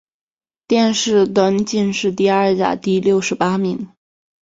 [0.67, 3.87] 殿试登进士第二甲第六十八名。